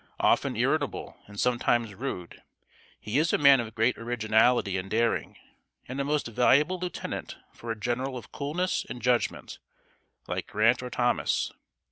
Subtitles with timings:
[0.19, 2.41] Often irritable, and sometimes rude,
[2.99, 5.37] he is a man of great originality and daring,
[5.87, 9.59] and a most valuable lieutenant for a general of coolness and judgment,
[10.27, 11.51] like Grant or Thomas.